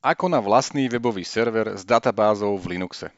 Ako 0.00 0.32
na 0.32 0.40
vlastný 0.40 0.88
webový 0.88 1.28
server 1.28 1.76
s 1.76 1.84
databázou 1.84 2.56
v 2.56 2.72
Linuxe. 2.72 3.12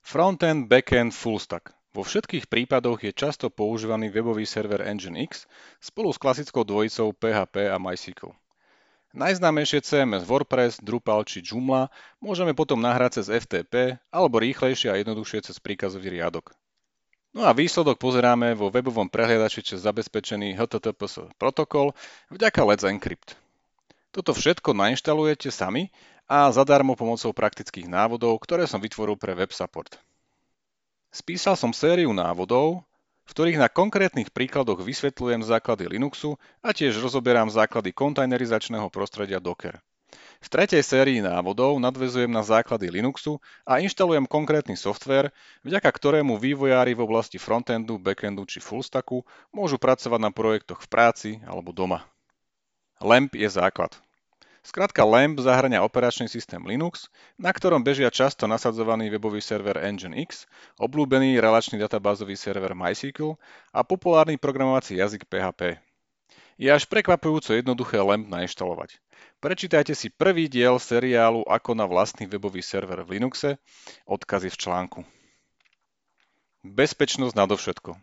Frontend, 0.00 0.72
backend, 0.72 1.12
fullstack. 1.12 1.68
Vo 1.92 2.00
všetkých 2.00 2.48
prípadoch 2.48 3.04
je 3.04 3.12
často 3.12 3.52
používaný 3.52 4.08
webový 4.08 4.48
server 4.48 4.80
Nginx 4.80 5.44
spolu 5.76 6.16
s 6.16 6.16
klasickou 6.16 6.64
dvojicou 6.64 7.12
PHP 7.12 7.68
a 7.68 7.76
MySQL. 7.76 8.32
Najznámejšie 9.12 9.84
CMS 9.84 10.24
WordPress, 10.24 10.80
Drupal 10.80 11.28
či 11.28 11.44
Joomla 11.44 11.92
môžeme 12.24 12.56
potom 12.56 12.80
nahrať 12.80 13.20
cez 13.20 13.44
FTP 13.44 14.00
alebo 14.08 14.40
rýchlejšie 14.40 14.88
a 14.88 14.96
jednoduchšie 14.96 15.52
cez 15.52 15.60
príkazový 15.60 16.08
riadok. 16.08 16.56
No 17.36 17.44
a 17.44 17.52
výsledok 17.52 18.00
pozeráme 18.00 18.56
vo 18.56 18.72
webovom 18.72 19.12
prehliadači 19.12 19.60
cez 19.60 19.84
zabezpečený 19.84 20.56
HTTPS 20.56 21.36
protokol 21.36 21.92
vďaka 22.32 22.64
Let's 22.64 22.88
Encrypt. 22.88 23.36
Toto 24.16 24.32
všetko 24.32 24.72
nainštalujete 24.72 25.52
sami 25.52 25.92
a 26.24 26.48
zadarmo 26.48 26.96
pomocou 26.96 27.36
praktických 27.36 27.84
návodov, 27.84 28.40
ktoré 28.40 28.64
som 28.64 28.80
vytvoril 28.80 29.20
pre 29.20 29.36
web 29.36 29.52
support. 29.52 30.00
Spísal 31.12 31.52
som 31.52 31.76
sériu 31.76 32.16
návodov, 32.16 32.80
v 33.28 33.30
ktorých 33.36 33.60
na 33.60 33.68
konkrétnych 33.68 34.32
príkladoch 34.32 34.80
vysvetľujem 34.80 35.44
základy 35.44 35.92
Linuxu 35.92 36.40
a 36.64 36.72
tiež 36.72 36.96
rozoberám 36.96 37.52
základy 37.52 37.92
kontajnerizačného 37.92 38.88
prostredia 38.88 39.36
Docker. 39.36 39.84
V 40.40 40.48
tretej 40.48 40.80
sérii 40.80 41.20
návodov 41.20 41.76
nadvezujem 41.76 42.32
na 42.32 42.40
základy 42.40 42.88
Linuxu 42.88 43.36
a 43.68 43.84
inštalujem 43.84 44.24
konkrétny 44.24 44.80
software, 44.80 45.28
vďaka 45.60 45.92
ktorému 45.92 46.40
vývojári 46.40 46.96
v 46.96 47.04
oblasti 47.04 47.36
frontendu, 47.36 48.00
backendu 48.00 48.48
či 48.48 48.64
fullstacku 48.64 49.28
môžu 49.52 49.76
pracovať 49.76 50.20
na 50.24 50.32
projektoch 50.32 50.80
v 50.80 50.88
práci 50.88 51.30
alebo 51.44 51.68
doma. 51.76 52.08
LAMP 53.04 53.36
je 53.36 53.52
základ. 53.52 54.05
Skrátka 54.66 55.06
LAMP 55.06 55.38
zahrania 55.38 55.86
operačný 55.86 56.26
systém 56.26 56.58
Linux, 56.66 57.06
na 57.38 57.54
ktorom 57.54 57.86
bežia 57.86 58.10
často 58.10 58.50
nasadzovaný 58.50 59.14
webový 59.14 59.38
server 59.38 59.78
Nginx, 59.78 60.50
obľúbený 60.82 61.38
relačný 61.38 61.78
databázový 61.78 62.34
server 62.34 62.74
MySQL 62.74 63.38
a 63.70 63.86
populárny 63.86 64.34
programovací 64.34 64.98
jazyk 64.98 65.30
PHP. 65.30 65.78
Je 66.58 66.66
až 66.66 66.82
prekvapujúco 66.90 67.54
jednoduché 67.54 68.02
LAMP 68.02 68.26
nainštalovať. 68.26 68.98
Prečítajte 69.38 69.94
si 69.94 70.10
prvý 70.10 70.50
diel 70.50 70.82
seriálu 70.82 71.46
Ako 71.46 71.78
na 71.78 71.86
vlastný 71.86 72.26
webový 72.26 72.58
server 72.58 73.06
v 73.06 73.22
Linuxe, 73.22 73.62
odkazy 74.02 74.50
v 74.50 74.58
článku. 74.58 75.00
Bezpečnosť 76.66 77.38
nadovšetko. 77.38 77.94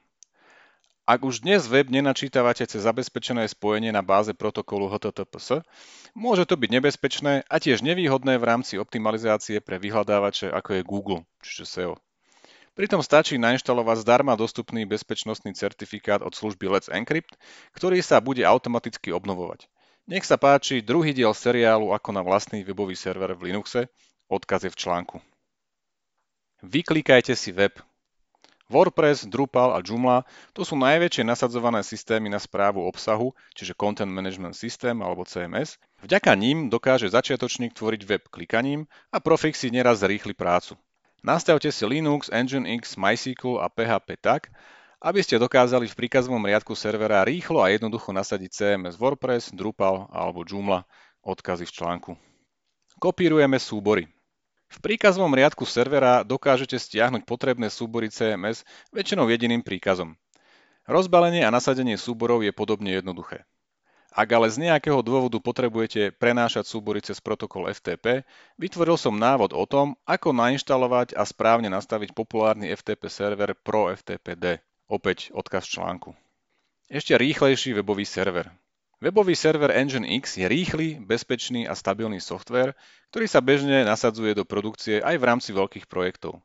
Ak 1.03 1.19
už 1.27 1.43
dnes 1.43 1.67
web 1.67 1.91
nenačítavate 1.91 2.63
cez 2.63 2.79
zabezpečené 2.79 3.43
spojenie 3.51 3.91
na 3.91 3.99
báze 3.99 4.31
protokolu 4.31 4.87
HTTPS, 4.87 5.59
môže 6.15 6.47
to 6.47 6.55
byť 6.55 6.69
nebezpečné 6.79 7.43
a 7.43 7.55
tiež 7.59 7.83
nevýhodné 7.83 8.39
v 8.39 8.47
rámci 8.47 8.79
optimalizácie 8.79 9.59
pre 9.59 9.83
vyhľadávače 9.83 10.47
ako 10.47 10.69
je 10.79 10.81
Google, 10.87 11.19
čiže 11.43 11.67
SEO. 11.67 11.93
Pritom 12.71 13.03
stačí 13.03 13.35
nainštalovať 13.35 13.99
zdarma 13.99 14.39
dostupný 14.39 14.87
bezpečnostný 14.87 15.51
certifikát 15.59 16.23
od 16.23 16.31
služby 16.39 16.71
Let's 16.71 16.87
Encrypt, 16.87 17.35
ktorý 17.75 17.99
sa 17.99 18.23
bude 18.23 18.47
automaticky 18.47 19.11
obnovovať. 19.11 19.67
Nech 20.07 20.23
sa 20.23 20.39
páči 20.39 20.79
druhý 20.79 21.11
diel 21.11 21.35
seriálu 21.35 21.91
ako 21.91 22.15
na 22.15 22.23
vlastný 22.23 22.63
webový 22.63 22.95
server 22.95 23.35
v 23.35 23.51
Linuxe, 23.51 23.91
odkaz 24.31 24.63
je 24.63 24.71
v 24.71 24.79
článku. 24.79 25.19
Vyklikajte 26.63 27.35
si 27.35 27.51
web, 27.51 27.75
WordPress, 28.72 29.28
Drupal 29.28 29.75
a 29.75 29.83
Joomla 29.83 30.23
to 30.56 30.64
sú 30.64 30.80
najväčšie 30.80 31.28
nasadzované 31.28 31.83
systémy 31.83 32.31
na 32.31 32.39
správu 32.39 32.83
obsahu, 32.88 33.36
čiže 33.56 33.75
Content 33.75 34.11
Management 34.11 34.56
System 34.56 35.03
alebo 35.03 35.28
CMS. 35.28 35.81
Vďaka 36.03 36.31
ním 36.36 36.72
dokáže 36.72 37.11
začiatočník 37.11 37.75
tvoriť 37.75 38.02
web 38.08 38.23
klikaním 38.31 38.88
a 39.11 39.19
profik 39.19 39.59
si 39.59 39.67
neraz 39.67 40.00
zrýchli 40.03 40.31
prácu. 40.31 40.80
Nastavte 41.23 41.72
si 41.72 41.84
Linux, 41.88 42.28
Nginx, 42.28 43.00
MySQL 43.00 43.64
a 43.64 43.72
PHP 43.72 44.19
tak, 44.19 44.52
aby 45.03 45.19
ste 45.19 45.35
dokázali 45.35 45.88
v 45.88 46.00
príkazovom 46.00 46.44
riadku 46.44 46.75
servera 46.75 47.28
rýchlo 47.28 47.59
a 47.59 47.72
jednoducho 47.72 48.16
nasadiť 48.16 48.52
CMS 48.52 48.96
WordPress, 48.96 49.52
Drupal 49.52 50.07
alebo 50.12 50.47
Joomla, 50.47 50.88
odkazy 51.23 51.68
v 51.68 51.75
článku. 51.75 52.12
Kopírujeme 53.00 53.59
súbory. 53.59 54.07
V 54.73 54.78
príkazovom 54.81 55.38
riadku 55.38 55.69
servera 55.69 56.25
dokážete 56.25 56.81
stiahnuť 56.81 57.29
potrebné 57.29 57.69
súbory 57.69 58.09
CMS 58.09 58.66
väčšinou 58.89 59.29
jediným 59.29 59.61
príkazom. 59.61 60.17
Rozbalenie 60.89 61.45
a 61.45 61.53
nasadenie 61.53 61.95
súborov 61.95 62.41
je 62.41 62.50
podobne 62.50 62.97
jednoduché. 62.97 63.45
Ak 64.13 64.29
ale 64.29 64.45
z 64.50 64.69
nejakého 64.69 65.01
dôvodu 65.01 65.41
potrebujete 65.41 66.13
prenášať 66.13 66.69
súbory 66.69 67.01
cez 67.01 67.17
protokol 67.17 67.66
FTP, 67.69 68.22
vytvoril 68.61 68.94
som 68.94 69.17
návod 69.17 69.57
o 69.57 69.66
tom, 69.66 69.97
ako 70.06 70.34
nainštalovať 70.38 71.17
a 71.17 71.25
správne 71.25 71.69
nastaviť 71.73 72.13
populárny 72.13 72.69
FTP 72.73 73.09
server 73.09 73.57
Pro 73.57 73.90
FTPD. 73.90 74.61
Opäť 74.85 75.34
odkaz 75.34 75.66
článku. 75.66 76.13
Ešte 76.94 77.17
rýchlejší 77.17 77.73
webový 77.73 78.05
server. 78.05 78.53
Webový 79.03 79.36
server 79.36 79.68
Nginx 79.68 80.40
je 80.40 80.47
rýchly, 80.47 80.96
bezpečný 81.03 81.68
a 81.68 81.75
stabilný 81.75 82.24
software, 82.24 82.72
ktorý 83.12 83.28
sa 83.28 83.44
bežne 83.44 83.84
nasadzuje 83.84 84.31
do 84.31 84.47
produkcie 84.47 85.03
aj 85.03 85.19
v 85.19 85.28
rámci 85.28 85.52
veľkých 85.52 85.91
projektov. 85.91 86.40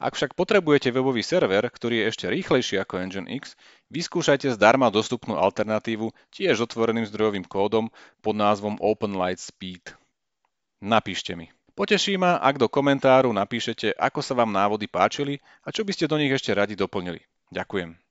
Ak 0.00 0.16
však 0.16 0.32
potrebujete 0.32 0.88
webový 0.88 1.20
server, 1.20 1.60
ktorý 1.68 2.00
je 2.00 2.08
ešte 2.08 2.26
rýchlejší 2.32 2.80
ako 2.80 3.04
Nginx, 3.04 3.60
vyskúšajte 3.92 4.56
zdarma 4.56 4.88
dostupnú 4.88 5.36
alternatívu 5.36 6.08
tiež 6.32 6.64
otvoreným 6.64 7.04
zdrojovým 7.04 7.44
kódom 7.44 7.92
pod 8.24 8.40
názvom 8.40 8.80
OpenLightspeed. 8.80 9.92
Napíšte 10.80 11.36
mi. 11.36 11.52
Poteší 11.76 12.16
ma, 12.16 12.40
ak 12.40 12.56
do 12.56 12.72
komentáru 12.72 13.28
napíšete, 13.36 13.92
ako 14.00 14.24
sa 14.24 14.32
vám 14.32 14.48
návody 14.48 14.88
páčili 14.88 15.44
a 15.60 15.68
čo 15.68 15.84
by 15.84 15.92
ste 15.92 16.08
do 16.08 16.16
nich 16.16 16.32
ešte 16.32 16.56
radi 16.56 16.72
doplnili. 16.72 17.20
Ďakujem. 17.52 18.07